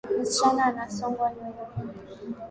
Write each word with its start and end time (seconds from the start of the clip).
Msichana 0.21 0.65
anasongwa 0.65 1.31
nywele. 1.31 1.95